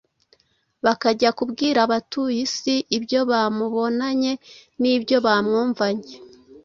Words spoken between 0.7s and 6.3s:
bakajya kubwira abatuye isi ibyo bamubonanye n’ibyo bamwumvanye.